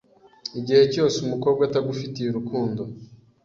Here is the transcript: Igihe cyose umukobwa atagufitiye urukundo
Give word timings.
Igihe 0.59 0.81
cyose 0.93 1.17
umukobwa 1.19 1.61
atagufitiye 1.65 2.27
urukundo 2.29 2.81